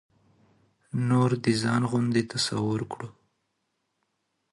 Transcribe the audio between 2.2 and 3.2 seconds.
تصور کړو.